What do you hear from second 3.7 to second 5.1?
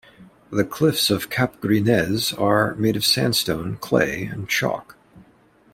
clay and chalk.